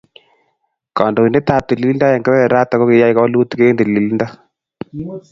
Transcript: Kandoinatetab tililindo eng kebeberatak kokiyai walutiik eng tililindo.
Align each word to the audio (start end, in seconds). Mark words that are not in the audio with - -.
Kandoinatetab 0.97 1.63
tililindo 1.67 2.05
eng 2.09 2.23
kebeberatak 2.25 2.77
kokiyai 2.79 3.17
walutiik 3.17 3.61
eng 3.63 3.77
tililindo. 3.79 4.27